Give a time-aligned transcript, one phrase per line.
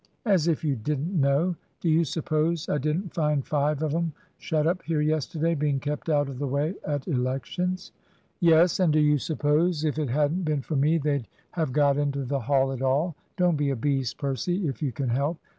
[0.25, 1.55] "As if you didn't know!
[1.79, 6.09] Do you suppose I didn't find five of 'em shut up here yesterday, being kept
[6.09, 7.91] out of the way at Elections?"
[8.39, 12.25] "Yes; and do you suppose if it hadn't been for me they'd have got into
[12.25, 13.13] the Hall at all?
[13.37, 15.37] Don't be a beast, Percy, if you can help.